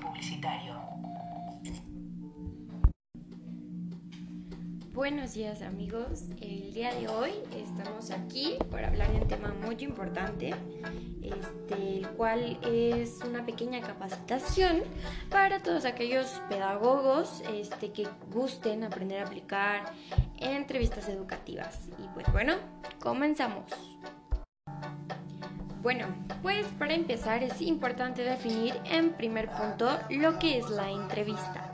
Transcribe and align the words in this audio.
publicitario. 0.00 0.74
Buenos 4.92 5.32
días 5.34 5.62
amigos, 5.62 6.24
el 6.40 6.74
día 6.74 6.92
de 6.94 7.08
hoy 7.08 7.30
estamos 7.56 8.10
aquí 8.10 8.58
para 8.70 8.88
hablar 8.88 9.10
de 9.12 9.20
un 9.22 9.28
tema 9.28 9.54
muy 9.64 9.76
importante, 9.80 10.54
este, 11.22 11.98
el 11.98 12.08
cual 12.10 12.58
es 12.62 13.20
una 13.24 13.46
pequeña 13.46 13.80
capacitación 13.80 14.82
para 15.30 15.62
todos 15.62 15.84
aquellos 15.84 16.42
pedagogos 16.48 17.42
este, 17.54 17.92
que 17.92 18.08
gusten 18.30 18.84
aprender 18.84 19.20
a 19.20 19.26
aplicar 19.26 19.92
entrevistas 20.38 21.08
educativas. 21.08 21.88
Y 21.98 22.08
pues 22.08 22.30
bueno, 22.32 22.56
comenzamos. 22.98 23.64
Bueno, 25.82 26.06
pues 26.42 26.66
para 26.78 26.94
empezar 26.94 27.42
es 27.42 27.60
importante 27.60 28.22
definir 28.22 28.74
en 28.84 29.12
primer 29.12 29.50
punto 29.50 29.98
lo 30.10 30.38
que 30.38 30.58
es 30.58 30.68
la 30.70 30.90
entrevista 30.90 31.70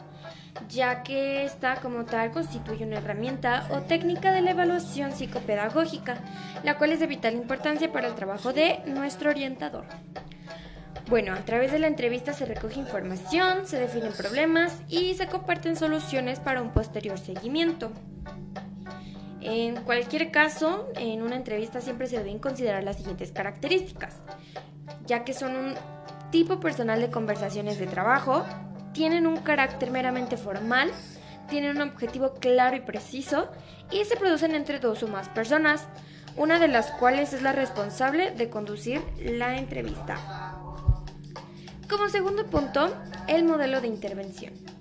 ya 0.69 1.03
que 1.03 1.45
esta 1.45 1.77
como 1.77 2.05
tal 2.05 2.31
constituye 2.31 2.85
una 2.85 2.99
herramienta 2.99 3.67
o 3.71 3.81
técnica 3.81 4.33
de 4.33 4.43
la 4.43 4.53
evaluación 4.53 5.13
psicopedagógica, 5.13 6.17
la 6.65 6.79
cual 6.79 6.93
es 6.93 7.01
de 7.01 7.07
vital 7.07 7.35
importancia 7.35 7.93
para 7.93 8.09
el 8.09 8.15
trabajo 8.15 8.53
de 8.53 8.81
nuestro 8.87 9.31
orientador. 9.31 9.85
Bueno, 11.09 11.35
a 11.35 11.45
través 11.45 11.71
de 11.71 11.79
la 11.79 11.87
entrevista 11.87 12.33
se 12.33 12.47
recoge 12.47 12.81
información, 12.81 13.67
se 13.67 13.79
definen 13.79 14.13
problemas 14.13 14.81
y 14.89 15.15
se 15.15 15.29
comparten 15.29 15.77
soluciones 15.77 16.41
para 16.41 16.63
un 16.63 16.71
posterior 16.71 17.19
seguimiento. 17.19 17.93
En 19.49 19.77
cualquier 19.85 20.33
caso, 20.33 20.89
en 20.97 21.23
una 21.23 21.37
entrevista 21.37 21.81
siempre 21.81 22.09
se 22.09 22.19
deben 22.19 22.41
considerar 22.41 22.83
las 22.83 22.97
siguientes 22.97 23.31
características, 23.31 24.17
ya 25.07 25.23
que 25.23 25.35
son 25.35 25.55
un 25.55 25.75
tipo 26.33 26.59
personal 26.59 27.01
de 27.01 27.13
conversaciones 27.13 27.79
de 27.79 27.87
trabajo, 27.87 28.45
tienen 28.93 29.25
un 29.25 29.37
carácter 29.37 29.93
meramente 29.93 30.37
formal, 30.37 30.91
tienen 31.49 31.77
un 31.77 31.83
objetivo 31.91 32.35
claro 32.41 32.75
y 32.75 32.81
preciso 32.81 33.49
y 33.93 34.05
se 34.05 34.17
producen 34.17 34.53
entre 34.57 34.81
dos 34.81 35.05
o 35.05 35.07
más 35.07 35.29
personas, 35.29 35.87
una 36.37 36.59
de 36.59 36.67
las 36.67 36.91
cuales 36.91 37.33
es 37.33 37.43
la 37.43 37.53
responsable 37.53 38.33
de 38.33 38.51
conducir 38.51 39.01
la 39.21 39.59
entrevista. 39.59 40.57
Como 41.89 42.09
segundo 42.09 42.47
punto, 42.47 42.93
el 43.29 43.45
modelo 43.45 43.81
de 43.81 43.87
intervención. 43.87 44.76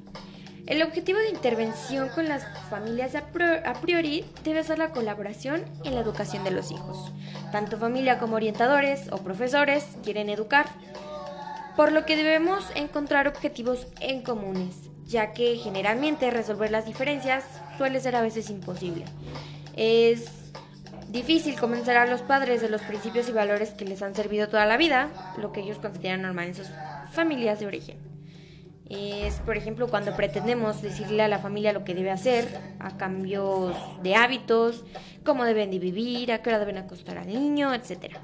El 0.67 0.81
objetivo 0.81 1.19
de 1.19 1.29
intervención 1.29 2.09
con 2.09 2.27
las 2.27 2.43
familias 2.69 3.13
a 3.13 3.73
priori 3.81 4.25
debe 4.43 4.63
ser 4.63 4.79
la 4.79 4.89
colaboración 4.89 5.63
en 5.83 5.93
la 5.93 6.01
educación 6.01 6.43
de 6.43 6.49
los 6.49 6.71
hijos. 6.71 7.11
Tanto 7.51 7.77
familia 7.77 8.17
como 8.17 8.35
orientadores 8.35 9.11
o 9.11 9.17
profesores 9.19 9.85
quieren 10.03 10.29
educar 10.29 10.65
por 11.75 11.91
lo 11.91 12.05
que 12.05 12.15
debemos 12.15 12.65
encontrar 12.75 13.27
objetivos 13.27 13.85
en 13.99 14.23
comunes, 14.23 14.89
ya 15.05 15.33
que 15.33 15.57
generalmente 15.57 16.31
resolver 16.31 16.71
las 16.71 16.85
diferencias 16.85 17.43
suele 17.77 17.99
ser 17.99 18.15
a 18.15 18.21
veces 18.21 18.49
imposible. 18.49 19.05
Es 19.75 20.25
difícil 21.09 21.59
convencer 21.59 21.97
a 21.97 22.07
los 22.07 22.21
padres 22.21 22.61
de 22.61 22.69
los 22.69 22.81
principios 22.81 23.29
y 23.29 23.33
valores 23.33 23.69
que 23.71 23.85
les 23.85 24.01
han 24.01 24.15
servido 24.15 24.47
toda 24.47 24.65
la 24.65 24.77
vida, 24.77 25.09
lo 25.37 25.51
que 25.51 25.59
ellos 25.59 25.77
consideran 25.77 26.23
normal 26.23 26.47
en 26.47 26.55
sus 26.55 26.67
familias 27.11 27.59
de 27.59 27.67
origen. 27.67 28.04
Es, 28.89 29.39
por 29.39 29.57
ejemplo, 29.57 29.87
cuando 29.87 30.15
pretendemos 30.15 30.81
decirle 30.81 31.23
a 31.23 31.27
la 31.27 31.39
familia 31.39 31.73
lo 31.73 31.83
que 31.83 31.95
debe 31.95 32.11
hacer, 32.11 32.47
a 32.79 32.97
cambios 32.97 33.75
de 34.03 34.15
hábitos, 34.15 34.83
cómo 35.23 35.43
deben 35.43 35.71
de 35.71 35.79
vivir, 35.79 36.31
a 36.31 36.43
qué 36.43 36.49
hora 36.49 36.59
deben 36.59 36.77
acostar 36.77 37.17
al 37.17 37.27
niño, 37.27 37.73
etc. 37.73 38.17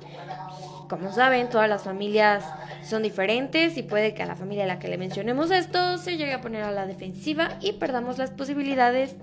Como 0.88 1.12
saben, 1.12 1.50
todas 1.50 1.68
las 1.68 1.84
familias 1.84 2.44
son 2.84 3.02
diferentes 3.02 3.76
y 3.76 3.82
puede 3.82 4.14
que 4.14 4.22
a 4.22 4.28
la 4.28 4.36
familia 4.36 4.66
a 4.66 4.68
la 4.68 4.78
que 4.78 4.88
le 4.88 5.00
mencionemos 5.00 5.50
esto 5.50 5.98
se 5.98 6.18
llegue 6.18 6.34
a 6.34 6.42
poner 6.42 6.64
a 6.64 6.72
la 6.72 6.86
defensiva 6.86 7.58
y 7.60 7.74
perdamos 7.74 8.20
las 8.20 8.30
posibilidades 8.30 9.16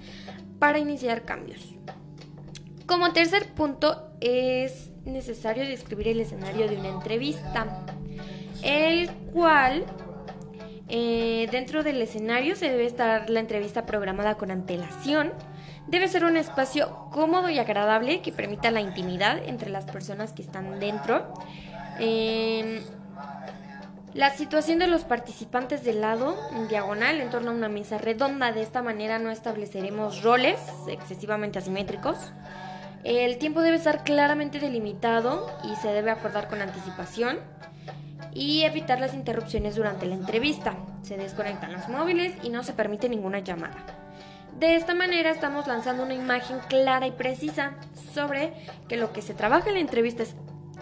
para 0.59 0.79
iniciar 0.79 1.23
cambios. 1.23 1.61
Como 2.87 3.13
tercer 3.13 3.47
punto, 3.55 4.11
es 4.21 4.91
necesario 5.05 5.65
describir 5.65 6.09
el 6.09 6.21
escenario 6.21 6.67
de 6.69 6.79
una 6.79 6.89
entrevista, 6.89 7.85
el 8.65 9.09
cual 9.33 9.85
eh, 10.89 11.49
dentro 11.51 11.83
del 11.83 12.01
escenario 12.01 12.57
se 12.57 12.71
debe 12.71 12.87
estar 12.87 13.29
la 13.29 13.41
entrevista 13.41 13.85
programada 13.85 14.37
con 14.37 14.51
antelación. 14.51 15.33
Debe 15.87 16.09
ser 16.09 16.25
un 16.25 16.37
espacio 16.37 17.09
cómodo 17.11 17.51
y 17.51 17.59
agradable 17.59 18.21
que 18.23 18.33
permita 18.33 18.71
la 18.71 18.81
intimidad 18.81 19.39
entre 19.45 19.71
las 19.71 19.85
personas 19.85 20.33
que 20.33 20.43
están 20.43 20.81
dentro. 20.81 21.33
Em, 21.99 22.81
la 24.15 24.31
situación 24.31 24.79
de 24.79 24.87
los 24.87 25.05
participantes 25.05 25.85
del 25.85 26.01
lado, 26.01 26.37
en 26.55 26.69
diagonal, 26.69 27.21
en 27.21 27.31
torno 27.31 27.51
a 27.51 27.55
una 27.55 27.69
mesa 27.69 27.99
redonda. 27.99 28.53
De 28.53 28.63
esta 28.63 28.83
manera 28.83 29.19
no 29.19 29.31
estableceremos 29.31 30.23
roles 30.23 30.59
excesivamente 30.89 31.59
asimétricos. 31.59 32.33
El 33.05 33.39
tiempo 33.39 33.61
debe 33.61 33.77
estar 33.77 34.05
claramente 34.05 34.59
delimitado 34.59 35.51
y 35.65 35.77
se 35.77 35.89
debe 35.89 36.11
acordar 36.11 36.49
con 36.49 36.61
anticipación 36.61 37.39
y 38.35 38.63
evitar 38.63 39.01
las 39.01 39.15
interrupciones 39.15 39.77
durante 39.77 40.07
la 40.07 40.15
entrevista. 40.15 40.75
Se 41.03 41.17
desconectan 41.17 41.73
los 41.73 41.89
móviles 41.89 42.35
y 42.43 42.51
no 42.51 42.63
se 42.63 42.73
permite 42.73 43.09
ninguna 43.09 43.41
llamada. 43.41 43.77
De 44.59 44.75
esta 44.75 44.95
manera 44.95 45.31
estamos 45.31 45.67
lanzando 45.67 46.03
una 46.03 46.15
imagen 46.15 46.59
clara 46.69 47.07
y 47.07 47.13
precisa 47.13 47.75
sobre 48.13 48.53
que 48.89 48.97
lo 48.97 49.13
que 49.13 49.23
se 49.23 49.35
trabaja 49.35 49.69
en 49.69 49.75
la 49.75 49.81
entrevista 49.81 50.25
es 50.25 50.35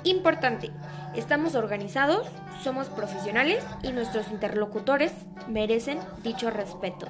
importante. 0.04 0.70
Estamos 1.14 1.54
organizados, 1.54 2.26
somos 2.62 2.88
profesionales 2.88 3.64
y 3.82 3.92
nuestros 3.92 4.28
interlocutores 4.28 5.12
merecen 5.48 5.98
dicho 6.22 6.50
respeto. 6.50 7.08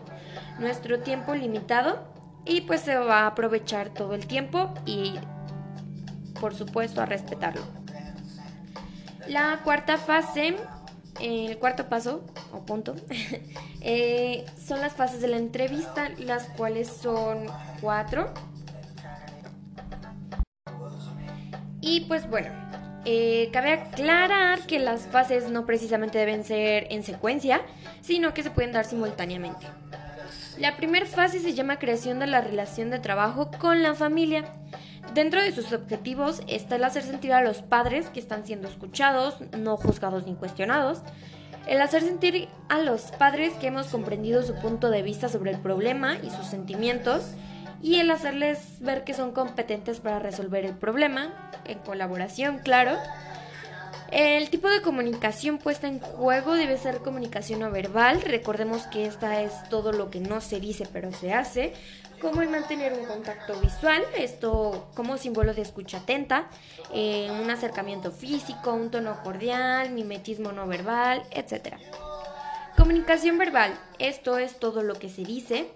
Nuestro 0.59 1.01
tiempo 1.01 1.35
limitado 1.35 2.09
y 2.45 2.63
pues 2.63 2.81
se 2.81 2.97
va 2.97 3.21
a 3.21 3.27
aprovechar 3.29 3.91
todo 3.91 4.15
el 4.15 4.27
tiempo 4.27 4.75
y 4.87 5.15
por 6.41 6.55
supuesto 6.55 7.01
a 7.01 7.07
respetarlo. 7.07 7.86
La 9.29 9.61
cuarta 9.65 9.99
fase, 9.99 10.57
el 11.21 11.59
cuarto 11.59 11.89
paso 11.89 12.25
o 12.53 12.65
punto, 12.65 12.95
eh, 13.81 14.45
son 14.65 14.81
las 14.81 14.93
fases 14.95 15.21
de 15.21 15.29
la 15.29 15.37
entrevista, 15.37 16.11
las 16.19 16.45
cuales 16.51 16.89
son 16.89 17.47
cuatro. 17.81 18.33
Y 21.81 22.01
pues 22.03 22.29
bueno, 22.29 22.49
eh, 23.05 23.51
cabe 23.53 23.73
aclarar 23.73 24.67
que 24.67 24.81
las 24.81 25.07
fases 25.07 25.49
no 25.49 25.67
precisamente 25.67 26.19
deben 26.19 26.45
ser 26.45 26.89
en 26.91 27.05
secuencia, 27.05 27.63
sino 28.01 28.35
que 28.35 28.43
se 28.43 28.51
pueden 28.51 28.73
dar 28.73 28.85
simultáneamente. 28.85 29.67
La 30.59 30.77
primera 30.77 31.07
fase 31.07 31.39
se 31.39 31.55
llama 31.55 31.79
creación 31.79 32.19
de 32.19 32.27
la 32.27 32.41
relación 32.41 32.91
de 32.91 32.99
trabajo 32.99 33.51
con 33.61 33.83
la 33.83 33.95
familia. 33.95 34.45
Dentro 35.17 35.41
de 35.41 35.51
sus 35.51 35.73
objetivos 35.73 36.43
está 36.47 36.77
el 36.77 36.85
hacer 36.85 37.03
sentir 37.03 37.33
a 37.33 37.41
los 37.41 37.63
padres 37.63 38.11
que 38.11 38.21
están 38.21 38.45
siendo 38.45 38.69
escuchados, 38.69 39.39
no 39.57 39.79
juzgados 39.79 40.27
ni 40.27 40.35
cuestionados, 40.35 41.01
el 41.67 41.81
hacer 41.81 42.03
sentir 42.03 42.49
a 42.69 42.81
los 42.81 43.01
padres 43.13 43.55
que 43.55 43.69
hemos 43.69 43.87
comprendido 43.87 44.43
su 44.43 44.55
punto 44.57 44.91
de 44.91 45.01
vista 45.01 45.31
sobre 45.31 45.53
el 45.53 45.59
problema 45.59 46.19
y 46.23 46.29
sus 46.29 46.45
sentimientos, 46.45 47.31
y 47.81 47.95
el 47.95 48.11
hacerles 48.11 48.77
ver 48.81 49.05
que 49.05 49.15
son 49.15 49.33
competentes 49.33 50.01
para 50.01 50.19
resolver 50.19 50.67
el 50.67 50.75
problema, 50.75 51.51
en 51.65 51.79
colaboración, 51.79 52.59
claro. 52.59 52.99
El 54.13 54.51
tipo 54.51 54.69
de 54.69 54.83
comunicación 54.83 55.59
puesta 55.59 55.89
en 55.89 56.01
juego 56.01 56.55
debe 56.55 56.79
ser 56.79 56.99
comunicación 56.99 57.61
no 57.61 57.71
verbal. 57.71 58.23
Recordemos 58.23 58.83
que 58.87 59.07
esta 59.07 59.43
es 59.43 59.53
todo 59.69 59.93
lo 59.93 60.11
que 60.11 60.21
no 60.21 60.41
se 60.41 60.61
dice 60.61 60.89
pero 60.93 61.13
se 61.13 61.33
hace, 61.33 61.73
como 62.21 62.43
el 62.43 62.49
mantener 62.49 62.93
un 62.93 63.05
contacto 63.05 63.59
visual, 63.61 64.03
esto 64.17 64.89
como 64.95 65.19
símbolo 65.19 65.55
de 65.55 65.63
escucha 65.63 65.99
atenta, 65.99 66.49
eh, 66.93 67.29
un 67.43 67.51
acercamiento 67.51 68.11
físico, 68.11 68.73
un 68.73 68.91
tono 68.91 69.23
cordial, 69.23 69.91
mimetismo 69.91 70.53
no 70.53 70.67
verbal, 70.67 71.23
etc. 71.31 71.77
Comunicación 72.77 73.39
verbal, 73.39 73.79
esto 73.99 74.39
es 74.39 74.59
todo 74.59 74.83
lo 74.83 74.95
que 74.95 75.09
se 75.09 75.23
dice, 75.23 75.71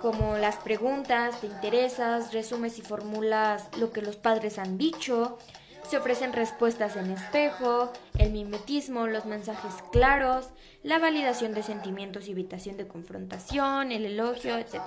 como 0.00 0.36
las 0.36 0.56
preguntas, 0.56 1.40
te 1.40 1.46
interesas, 1.46 2.32
resumes 2.32 2.78
y 2.78 2.82
formulas 2.82 3.68
lo 3.78 3.92
que 3.92 4.02
los 4.02 4.16
padres 4.16 4.58
han 4.58 4.76
dicho, 4.76 5.38
se 5.88 5.96
ofrecen 5.96 6.32
respuestas 6.32 6.96
en 6.96 7.10
espejo, 7.10 7.92
el 8.18 8.32
mimetismo, 8.32 9.06
los 9.06 9.24
mensajes 9.26 9.72
claros, 9.92 10.48
la 10.82 10.98
validación 10.98 11.54
de 11.54 11.62
sentimientos 11.62 12.28
y 12.28 12.32
evitación 12.32 12.76
de 12.76 12.88
confrontación, 12.88 13.92
el 13.92 14.04
elogio, 14.04 14.56
etc. 14.58 14.80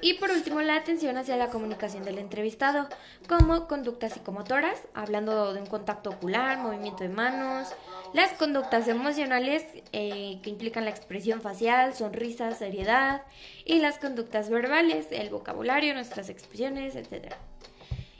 Y 0.00 0.14
por 0.14 0.30
último, 0.30 0.60
la 0.60 0.76
atención 0.76 1.16
hacia 1.16 1.36
la 1.38 1.48
comunicación 1.48 2.04
del 2.04 2.18
entrevistado, 2.18 2.88
como 3.26 3.66
conductas 3.66 4.12
psicomotoras, 4.12 4.78
hablando 4.92 5.54
de 5.54 5.60
un 5.60 5.66
contacto 5.66 6.10
ocular, 6.10 6.58
movimiento 6.58 7.04
de 7.04 7.08
manos, 7.08 7.68
las 8.12 8.32
conductas 8.32 8.86
emocionales 8.86 9.64
eh, 9.92 10.40
que 10.42 10.50
implican 10.50 10.84
la 10.84 10.90
expresión 10.90 11.40
facial, 11.40 11.94
sonrisa, 11.94 12.52
seriedad, 12.52 13.22
y 13.64 13.78
las 13.78 13.98
conductas 13.98 14.50
verbales, 14.50 15.06
el 15.10 15.30
vocabulario, 15.30 15.94
nuestras 15.94 16.28
expresiones, 16.28 16.96
etc. 16.96 17.34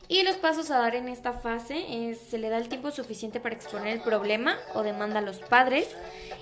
Y 0.09 0.23
los 0.23 0.37
pasos 0.37 0.71
a 0.71 0.79
dar 0.79 0.95
en 0.95 1.09
esta 1.09 1.33
fase 1.33 2.11
es 2.11 2.19
se 2.19 2.39
le 2.39 2.51
da 2.51 2.59
el 2.59 2.69
tiempo 2.69 2.91
suficiente 2.91 3.41
para 3.41 3.55
exponer 3.55 3.89
el 3.89 4.01
problema 4.03 4.57
o 4.75 4.83
demanda 4.83 5.21
a 5.21 5.23
los 5.23 5.39
padres 5.39 5.89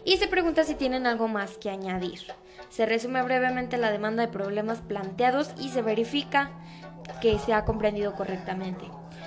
y 0.05 0.17
se 0.17 0.27
pregunta 0.27 0.65
si 0.65 0.75
tienen 0.75 1.07
algo 1.07 1.29
más 1.29 1.59
que 1.59 1.71
añadir. 1.71 2.21
Se 2.71 2.87
resume 2.87 3.23
brevemente 3.23 3.77
la 3.77 3.93
demanda 3.93 4.27
de 4.27 4.33
problemas 4.33 4.81
planteados 4.81 5.51
y 5.61 5.69
se 5.69 5.83
verifica 5.83 6.51
que 7.21 7.39
se 7.39 7.53
ha 7.53 7.65
comprendido 7.65 8.15
correctamente. 8.15 8.87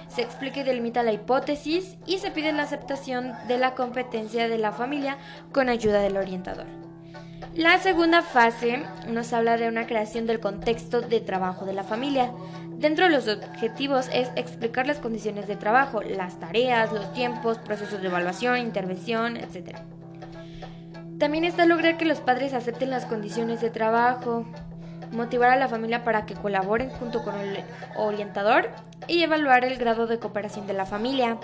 Se 0.09 0.21
explica 0.21 0.61
y 0.61 0.63
delimita 0.63 1.03
la 1.03 1.13
hipótesis 1.13 1.95
y 2.05 2.17
se 2.17 2.31
pide 2.31 2.51
la 2.51 2.63
aceptación 2.63 3.33
de 3.47 3.57
la 3.57 3.73
competencia 3.73 4.49
de 4.49 4.57
la 4.57 4.71
familia 4.71 5.17
con 5.51 5.69
ayuda 5.69 5.99
del 5.99 6.17
orientador. 6.17 6.67
La 7.53 7.79
segunda 7.79 8.21
fase 8.21 8.83
nos 9.07 9.31
habla 9.31 9.57
de 9.57 9.69
una 9.69 9.87
creación 9.87 10.25
del 10.27 10.41
contexto 10.41 11.01
de 11.01 11.21
trabajo 11.21 11.65
de 11.65 11.73
la 11.73 11.83
familia. 11.83 12.31
Dentro 12.77 13.05
de 13.05 13.11
los 13.11 13.27
objetivos 13.27 14.09
es 14.13 14.29
explicar 14.35 14.85
las 14.85 14.99
condiciones 14.99 15.47
de 15.47 15.55
trabajo, 15.55 16.01
las 16.01 16.39
tareas, 16.39 16.91
los 16.91 17.13
tiempos, 17.13 17.57
procesos 17.57 18.01
de 18.01 18.07
evaluación, 18.07 18.57
intervención, 18.57 19.37
etc. 19.37 19.77
También 21.17 21.45
está 21.45 21.65
lograr 21.65 21.97
que 21.97 22.05
los 22.05 22.19
padres 22.19 22.53
acepten 22.53 22.89
las 22.89 23.05
condiciones 23.05 23.61
de 23.61 23.69
trabajo, 23.69 24.45
motivar 25.11 25.51
a 25.51 25.55
la 25.55 25.69
familia 25.69 26.03
para 26.03 26.25
que 26.25 26.33
colaboren 26.33 26.89
junto 26.89 27.23
con 27.23 27.39
el 27.39 27.63
orientador 27.95 28.69
y 29.07 29.23
evaluar 29.23 29.63
el 29.63 29.77
grado 29.77 30.05
de 30.07 30.19
cooperación 30.19 30.67
de 30.67 30.73
la 30.73 30.85
familia. 30.85 31.37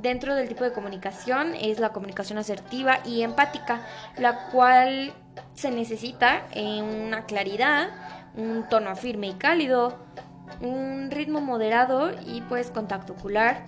Dentro 0.00 0.34
del 0.34 0.48
tipo 0.48 0.64
de 0.64 0.72
comunicación 0.72 1.54
es 1.54 1.80
la 1.80 1.90
comunicación 1.90 2.38
asertiva 2.38 3.00
y 3.04 3.22
empática, 3.22 3.80
la 4.16 4.46
cual 4.50 5.12
se 5.54 5.70
necesita 5.70 6.46
en 6.52 6.84
una 6.84 7.26
claridad, 7.26 7.88
un 8.36 8.68
tono 8.68 8.94
firme 8.96 9.28
y 9.28 9.34
cálido, 9.34 9.98
un 10.60 11.10
ritmo 11.10 11.40
moderado 11.40 12.10
y 12.26 12.42
pues 12.42 12.70
contacto 12.70 13.14
ocular. 13.14 13.66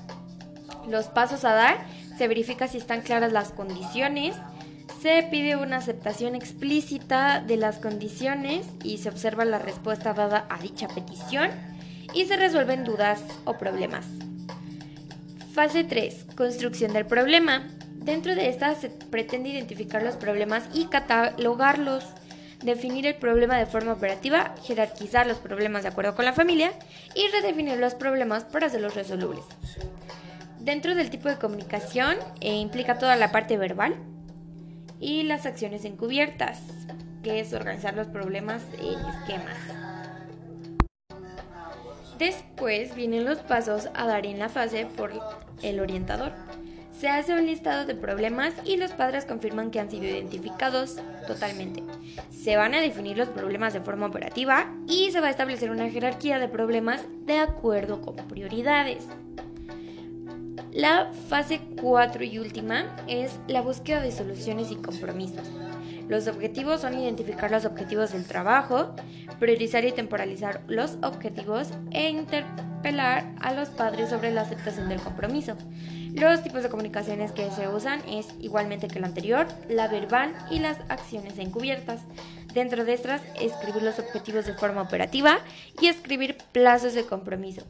Los 0.88 1.06
pasos 1.06 1.44
a 1.44 1.52
dar 1.52 1.86
se 2.16 2.28
verifica 2.28 2.68
si 2.68 2.78
están 2.78 3.02
claras 3.02 3.32
las 3.32 3.52
condiciones, 3.52 4.36
se 5.00 5.22
pide 5.24 5.56
una 5.56 5.78
aceptación 5.78 6.34
explícita 6.34 7.40
de 7.40 7.56
las 7.56 7.78
condiciones 7.78 8.66
y 8.84 8.98
se 8.98 9.08
observa 9.08 9.44
la 9.44 9.58
respuesta 9.58 10.12
dada 10.12 10.46
a 10.48 10.58
dicha 10.60 10.86
petición 10.88 11.50
y 12.14 12.26
se 12.26 12.36
resuelven 12.36 12.84
dudas 12.84 13.20
o 13.44 13.58
problemas. 13.58 14.06
Fase 15.52 15.84
3. 15.84 16.26
Construcción 16.36 16.92
del 16.92 17.06
problema. 17.06 17.68
Dentro 17.96 18.34
de 18.34 18.48
esta 18.48 18.74
se 18.74 18.90
pretende 18.90 19.50
identificar 19.50 20.02
los 20.02 20.16
problemas 20.16 20.64
y 20.72 20.86
catalogarlos, 20.86 22.04
definir 22.62 23.06
el 23.06 23.16
problema 23.16 23.56
de 23.56 23.66
forma 23.66 23.92
operativa, 23.92 24.54
jerarquizar 24.62 25.26
los 25.26 25.38
problemas 25.38 25.82
de 25.82 25.88
acuerdo 25.88 26.14
con 26.14 26.24
la 26.24 26.32
familia 26.32 26.72
y 27.14 27.28
redefinir 27.28 27.78
los 27.78 27.94
problemas 27.94 28.44
para 28.44 28.66
hacerlos 28.66 28.94
resolubles. 28.94 29.44
Dentro 30.60 30.94
del 30.94 31.10
tipo 31.10 31.28
de 31.28 31.38
comunicación 31.38 32.16
eh, 32.40 32.54
implica 32.54 32.98
toda 32.98 33.16
la 33.16 33.32
parte 33.32 33.56
verbal 33.56 33.96
y 35.00 35.24
las 35.24 35.44
acciones 35.44 35.84
encubiertas, 35.84 36.60
que 37.24 37.40
es 37.40 37.52
organizar 37.52 37.94
los 37.94 38.06
problemas 38.06 38.62
en 38.78 39.00
esquemas. 39.06 39.58
Después 42.18 42.94
vienen 42.94 43.24
los 43.24 43.38
pasos 43.38 43.88
a 43.94 44.06
dar 44.06 44.26
en 44.26 44.38
la 44.38 44.48
fase 44.48 44.86
por 44.86 45.10
el 45.62 45.80
orientador. 45.80 46.32
Se 47.02 47.08
hace 47.08 47.32
un 47.32 47.46
listado 47.46 47.84
de 47.84 47.96
problemas 47.96 48.54
y 48.64 48.76
los 48.76 48.92
padres 48.92 49.24
confirman 49.24 49.72
que 49.72 49.80
han 49.80 49.90
sido 49.90 50.04
identificados 50.04 50.98
totalmente. 51.26 51.82
Se 52.30 52.56
van 52.56 52.74
a 52.74 52.80
definir 52.80 53.18
los 53.18 53.28
problemas 53.28 53.72
de 53.72 53.80
forma 53.80 54.06
operativa 54.06 54.72
y 54.86 55.10
se 55.10 55.20
va 55.20 55.26
a 55.26 55.30
establecer 55.30 55.72
una 55.72 55.90
jerarquía 55.90 56.38
de 56.38 56.46
problemas 56.46 57.04
de 57.26 57.40
acuerdo 57.40 58.00
con 58.02 58.14
prioridades. 58.28 59.08
La 60.70 61.10
fase 61.28 61.60
4 61.80 62.22
y 62.22 62.38
última 62.38 62.94
es 63.08 63.32
la 63.48 63.62
búsqueda 63.62 64.00
de 64.00 64.12
soluciones 64.12 64.70
y 64.70 64.76
compromisos. 64.76 65.48
Los 66.08 66.26
objetivos 66.26 66.80
son 66.80 66.98
identificar 66.98 67.50
los 67.50 67.64
objetivos 67.64 68.12
del 68.12 68.26
trabajo, 68.26 68.94
priorizar 69.38 69.84
y 69.84 69.92
temporalizar 69.92 70.60
los 70.66 70.98
objetivos 71.02 71.68
e 71.90 72.08
interpelar 72.10 73.34
a 73.40 73.54
los 73.54 73.68
padres 73.70 74.10
sobre 74.10 74.32
la 74.32 74.42
aceptación 74.42 74.88
del 74.88 75.00
compromiso. 75.00 75.56
Los 76.12 76.42
tipos 76.42 76.62
de 76.62 76.68
comunicaciones 76.68 77.32
que 77.32 77.50
se 77.50 77.68
usan 77.68 78.00
es 78.06 78.28
igualmente 78.40 78.88
que 78.88 78.98
el 78.98 79.04
anterior, 79.04 79.46
la 79.68 79.88
verbal 79.88 80.34
y 80.50 80.58
las 80.58 80.78
acciones 80.90 81.38
encubiertas. 81.38 82.02
Dentro 82.52 82.84
de 82.84 82.92
estas, 82.92 83.22
escribir 83.40 83.82
los 83.82 83.98
objetivos 83.98 84.44
de 84.44 84.52
forma 84.52 84.82
operativa 84.82 85.38
y 85.80 85.86
escribir 85.86 86.36
plazos 86.52 86.92
de 86.92 87.06
compromiso. 87.06 87.62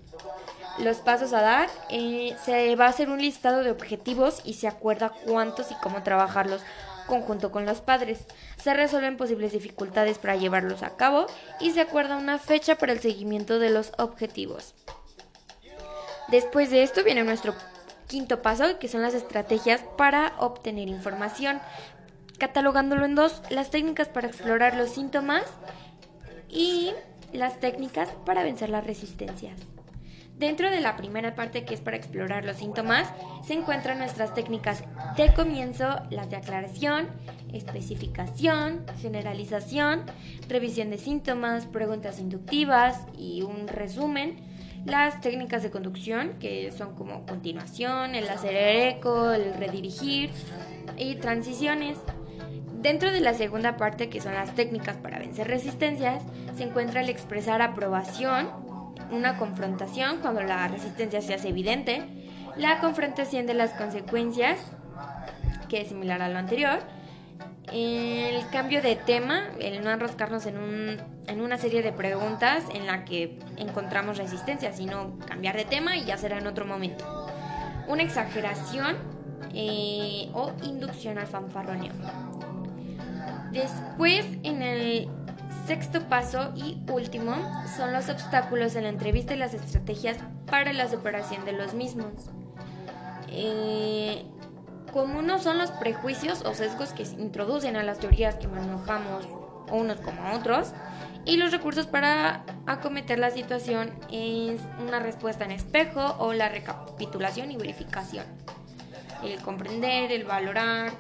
Los 0.79 0.99
pasos 0.99 1.33
a 1.33 1.43
dar, 1.43 1.69
eh, 1.91 2.35
se 2.45 2.75
va 2.77 2.87
a 2.87 2.89
hacer 2.89 3.11
un 3.11 3.21
listado 3.21 3.63
de 3.63 3.71
objetivos 3.71 4.41
y 4.45 4.55
se 4.55 4.69
acuerda 4.69 5.13
cuántos 5.27 5.71
y 5.71 5.75
cómo 5.77 6.03
trabajarlos 6.03 6.63
conjunto 7.07 7.51
con 7.51 7.67
los 7.67 7.81
padres. 7.81 8.27
Se 8.57 8.73
resuelven 8.73 9.17
posibles 9.17 9.53
dificultades 9.53 10.19
para 10.19 10.37
llevarlos 10.37 10.83
a 10.83 10.97
cabo 10.97 11.27
y 11.61 11.73
se 11.73 11.81
acuerda 11.81 12.17
una 12.17 12.39
fecha 12.39 12.77
para 12.77 12.93
el 12.93 13.01
seguimiento 13.01 13.59
de 13.59 13.71
los 13.71 13.93
objetivos. 13.99 14.75
Después 16.29 16.71
de 16.71 16.83
esto 16.83 17.05
viene 17.05 17.25
nuestro 17.25 17.55
quinto 18.07 18.41
paso, 18.41 18.79
que 18.79 18.89
son 18.89 19.03
las 19.03 19.15
estrategias 19.15 19.83
para 19.99 20.33
obtener 20.39 20.89
información, 20.89 21.61
catalogándolo 22.39 23.05
en 23.05 23.15
dos, 23.15 23.43
las 23.51 23.71
técnicas 23.71 24.09
para 24.09 24.29
explorar 24.29 24.75
los 24.75 24.91
síntomas 24.91 25.45
y 26.49 26.93
las 27.33 27.61
técnicas 27.61 28.09
para 28.25 28.43
vencer 28.43 28.71
las 28.71 28.87
resistencias. 28.87 29.72
Dentro 30.39 30.71
de 30.71 30.81
la 30.81 30.97
primera 30.97 31.35
parte 31.35 31.65
que 31.65 31.75
es 31.75 31.81
para 31.81 31.97
explorar 31.97 32.45
los 32.45 32.57
síntomas, 32.57 33.09
se 33.45 33.55
encuentran 33.55 33.99
nuestras 33.99 34.35
técnicas 34.35 34.83
de 35.17 35.33
comienzo, 35.35 36.01
las 36.11 36.31
de 36.31 36.37
aclaración, 36.37 37.09
especificación, 37.53 38.85
generalización, 39.01 40.03
revisión 40.49 40.91
de 40.91 40.99
síntomas, 40.99 41.67
preguntas 41.67 42.19
inductivas 42.19 43.07
y 43.17 43.43
un 43.43 43.69
resumen 43.69 44.53
las 44.85 45.21
técnicas 45.21 45.63
de 45.63 45.71
conducción, 45.71 46.39
que 46.41 46.73
son 46.73 46.95
como 46.95 47.25
continuación, 47.27 48.15
el 48.15 48.29
hacer 48.29 48.55
eco, 48.57 49.33
el 49.33 49.55
redirigir 49.55 50.31
y 50.97 51.17
transiciones. 51.17 51.99
Dentro 52.81 53.13
de 53.13 53.21
la 53.21 53.35
segunda 53.35 53.77
parte, 53.77 54.09
que 54.09 54.21
son 54.21 54.35
las 54.35 54.55
técnicas 54.57 54.97
para 54.97 55.21
vencer 55.21 55.47
resistencias, 55.47 56.25
se 56.57 56.65
encuentra 56.65 57.01
el 57.01 57.11
expresar 57.11 57.63
aprobación, 57.63 58.49
una 59.13 59.37
confrontación 59.37 60.19
cuando 60.21 60.43
la 60.43 60.69
resistencia 60.69 61.21
se 61.21 61.35
hace 61.35 61.49
evidente, 61.49 62.03
la 62.57 62.81
confrontación 62.81 63.47
de 63.47 63.55
las 63.55 63.71
consecuencias, 63.73 64.59
que 65.69 65.83
es 65.83 65.89
similar 65.89 66.21
a 66.23 66.29
lo 66.29 66.39
anterior, 66.39 66.81
el 67.73 68.47
cambio 68.51 68.83
de 68.83 68.97
tema, 68.97 69.45
el 69.61 69.83
no 69.83 69.91
enroscarnos 69.91 70.47
en, 70.47 70.59
un, 70.59 70.97
en 71.27 71.41
una 71.41 71.57
serie 71.57 71.83
de 71.83 71.93
preguntas 71.93 72.65
en 72.75 72.87
la 72.87 73.05
que 73.05 73.39
encontramos 73.57 74.19
resistencia, 74.19 74.73
sino 74.73 75.19
cambiar 75.27 75.57
de 75.57 75.65
tema 75.65 75.97
y 75.97 76.05
ya 76.05 76.17
será 76.19 76.39
en 76.39 76.47
otro 76.47 76.67
momento. 76.67 77.05
Una 77.89 78.03
exageración 78.03 78.97
eh, 79.55 80.31
o 80.35 80.53
inducción 80.65 81.19
al 81.19 81.27
fanfarroneo. 81.27 81.93
Después, 83.53 84.27
en 84.43 84.63
el 84.63 84.72
sexto 85.67 86.09
paso 86.09 86.53
y 86.57 86.83
último, 86.91 87.35
son 87.77 87.93
los 87.93 88.09
obstáculos 88.09 88.75
en 88.77 88.85
la 88.85 88.91
entrevista 88.91 89.35
y 89.35 89.39
las 89.39 89.55
estrategias 89.55 90.19
para 90.47 90.73
la 90.73 90.89
superación 90.89 91.45
de 91.45 91.53
los 91.53 91.75
mismos. 91.75 92.13
Eh, 93.29 94.25
Comunos 94.93 95.43
son 95.43 95.57
los 95.57 95.71
prejuicios 95.71 96.43
o 96.43 96.53
sesgos 96.53 96.93
que 96.93 97.07
se 97.07 97.15
introducen 97.15 97.77
a 97.77 97.83
las 97.83 97.99
teorías 97.99 98.35
que 98.35 98.47
manejamos 98.47 99.27
unos 99.71 99.99
como 100.03 100.35
otros 100.35 100.73
y 101.25 101.39
los 101.39 101.51
recursos 101.51 101.87
para 101.87 102.45
acometer 102.67 103.19
la 103.19 103.31
situación 103.31 103.91
es 104.11 104.61
una 104.79 105.01
respuesta 105.01 105.47
en 105.47 105.53
espejo 105.53 106.17
o 106.19 106.35
la 106.35 106.51
recapitulación 106.51 107.51
y 107.51 107.57
verificación, 107.57 108.27
el 109.25 109.41
comprender, 109.41 110.13
el 110.13 110.25
valorar, 110.25 110.93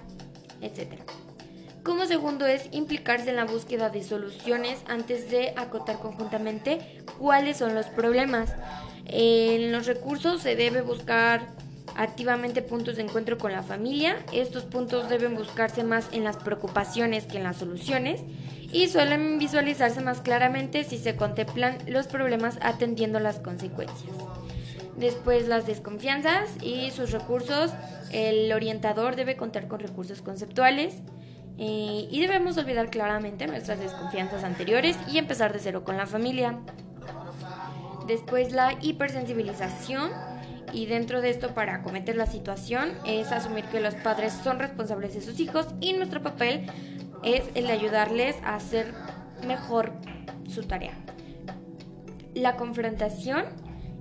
etc. 0.62 1.02
Como 1.82 2.06
segundo 2.06 2.46
es 2.46 2.68
implicarse 2.70 3.30
en 3.30 3.36
la 3.36 3.44
búsqueda 3.44 3.90
de 3.90 4.04
soluciones 4.04 4.78
antes 4.86 5.30
de 5.30 5.52
acotar 5.56 5.98
conjuntamente 5.98 6.78
cuáles 7.18 7.56
son 7.56 7.74
los 7.74 7.86
problemas. 7.86 8.54
En 9.06 9.72
los 9.72 9.86
recursos 9.86 10.42
se 10.42 10.54
debe 10.54 10.82
buscar 10.82 11.48
activamente 11.96 12.62
puntos 12.62 12.96
de 12.96 13.02
encuentro 13.02 13.36
con 13.36 13.50
la 13.50 13.64
familia. 13.64 14.24
Estos 14.32 14.62
puntos 14.62 15.08
deben 15.08 15.34
buscarse 15.34 15.82
más 15.82 16.08
en 16.12 16.22
las 16.22 16.36
preocupaciones 16.36 17.26
que 17.26 17.38
en 17.38 17.42
las 17.42 17.56
soluciones 17.56 18.22
y 18.72 18.86
suelen 18.86 19.40
visualizarse 19.40 20.00
más 20.00 20.20
claramente 20.20 20.84
si 20.84 20.98
se 20.98 21.16
contemplan 21.16 21.78
los 21.88 22.06
problemas 22.06 22.58
atendiendo 22.62 23.18
las 23.18 23.40
consecuencias. 23.40 24.16
Después 24.96 25.48
las 25.48 25.66
desconfianzas 25.66 26.48
y 26.62 26.92
sus 26.92 27.10
recursos. 27.10 27.72
El 28.12 28.52
orientador 28.52 29.16
debe 29.16 29.36
contar 29.36 29.66
con 29.66 29.80
recursos 29.80 30.22
conceptuales 30.22 31.02
y 31.58 32.20
debemos 32.20 32.58
olvidar 32.58 32.90
claramente 32.90 33.46
nuestras 33.46 33.78
desconfianzas 33.78 34.42
anteriores 34.42 34.96
y 35.10 35.18
empezar 35.18 35.52
de 35.52 35.60
cero 35.60 35.84
con 35.84 35.96
la 35.96 36.06
familia. 36.06 36.58
Después 38.06 38.52
la 38.52 38.76
hipersensibilización 38.80 40.10
y 40.72 40.86
dentro 40.86 41.20
de 41.20 41.30
esto 41.30 41.54
para 41.54 41.76
acometer 41.76 42.16
la 42.16 42.26
situación 42.26 42.92
es 43.06 43.30
asumir 43.30 43.64
que 43.66 43.80
los 43.80 43.94
padres 43.94 44.32
son 44.32 44.58
responsables 44.58 45.14
de 45.14 45.20
sus 45.20 45.38
hijos 45.38 45.66
y 45.80 45.92
nuestro 45.92 46.22
papel 46.22 46.66
es 47.22 47.42
el 47.54 47.66
de 47.66 47.72
ayudarles 47.72 48.36
a 48.44 48.56
hacer 48.56 48.92
mejor 49.46 49.92
su 50.48 50.62
tarea. 50.64 50.94
La 52.34 52.56
confrontación 52.56 53.44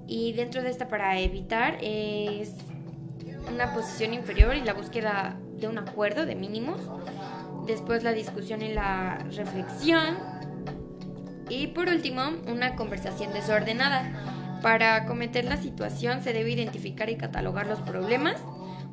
y 0.08 0.34
dentro 0.34 0.62
de 0.62 0.70
esta 0.70 0.88
para 0.88 1.20
evitar 1.20 1.78
es 1.82 2.54
una 3.48 3.74
posición 3.74 4.14
inferior 4.14 4.56
y 4.56 4.62
la 4.62 4.74
búsqueda 4.74 5.38
de 5.60 5.68
un 5.68 5.78
acuerdo 5.78 6.26
de 6.26 6.36
mínimos. 6.36 6.82
Después 7.72 8.04
la 8.04 8.12
discusión 8.12 8.62
y 8.62 8.74
la 8.74 9.18
reflexión. 9.34 10.18
Y 11.48 11.68
por 11.68 11.88
último, 11.88 12.22
una 12.46 12.76
conversación 12.76 13.32
desordenada. 13.32 14.60
Para 14.62 14.96
acometer 14.96 15.46
la 15.46 15.56
situación 15.56 16.22
se 16.22 16.34
debe 16.34 16.52
identificar 16.52 17.10
y 17.10 17.16
catalogar 17.16 17.68
los 17.68 17.80
problemas, 17.80 18.36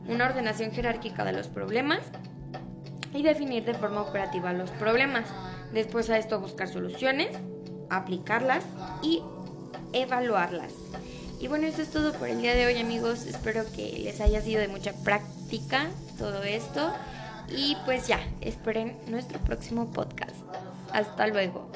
una 0.06 0.26
ordenación 0.26 0.70
jerárquica 0.70 1.24
de 1.24 1.32
los 1.32 1.48
problemas 1.48 1.98
y 3.12 3.22
definir 3.24 3.64
de 3.64 3.74
forma 3.74 4.02
operativa 4.02 4.52
los 4.52 4.70
problemas. 4.70 5.26
Después 5.72 6.08
a 6.08 6.16
esto 6.16 6.38
buscar 6.38 6.68
soluciones, 6.68 7.36
aplicarlas 7.90 8.64
y 9.02 9.22
evaluarlas. 9.92 10.72
Y 11.40 11.48
bueno, 11.48 11.66
eso 11.66 11.82
es 11.82 11.90
todo 11.90 12.12
por 12.12 12.28
el 12.28 12.40
día 12.40 12.54
de 12.54 12.66
hoy 12.66 12.78
amigos. 12.78 13.26
Espero 13.26 13.64
que 13.74 13.98
les 14.04 14.20
haya 14.20 14.40
sido 14.40 14.60
de 14.60 14.68
mucha 14.68 14.92
práctica 15.02 15.88
todo 16.16 16.44
esto. 16.44 16.92
Y 17.48 17.76
pues 17.84 18.06
ya, 18.06 18.20
esperen 18.40 18.96
nuestro 19.08 19.38
próximo 19.40 19.90
podcast. 19.90 20.36
Hasta 20.92 21.26
luego. 21.26 21.70